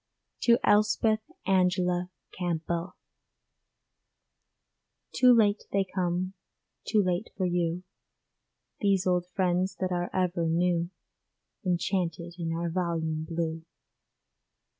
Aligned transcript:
TO 0.39 0.57
ELSPETH 0.63 1.19
ANGELA 1.45 2.09
CAMPBELL 2.31 2.95
Too 5.11 5.31
late 5.31 5.65
they 5.71 5.85
come, 5.93 6.33
too 6.87 7.03
late 7.03 7.29
for 7.37 7.45
you, 7.45 7.83
These 8.79 9.05
old 9.05 9.27
friends 9.35 9.75
that 9.79 9.91
are 9.91 10.09
ever 10.11 10.47
new, 10.47 10.89
Enchanted 11.63 12.33
in 12.39 12.51
our 12.51 12.71
volume 12.71 13.25
blue. 13.29 13.63